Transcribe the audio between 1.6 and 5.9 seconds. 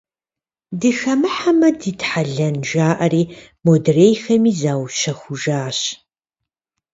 дитхьэлэн жаӀэри, модрейхэми заущэхужащ.